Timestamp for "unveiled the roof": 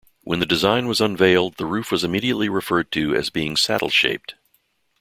0.99-1.91